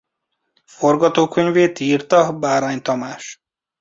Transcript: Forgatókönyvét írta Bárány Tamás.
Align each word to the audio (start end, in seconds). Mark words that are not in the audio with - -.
Forgatókönyvét 0.65 1.79
írta 1.79 2.33
Bárány 2.37 2.81
Tamás. 2.81 3.37